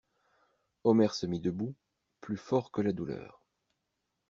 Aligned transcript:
Omer 0.83 1.13
se 1.13 1.27
mit 1.27 1.39
debout, 1.39 1.75
plus 2.21 2.35
fort 2.37 2.71
que 2.71 2.81
la 2.81 2.91
douleur. 2.91 3.43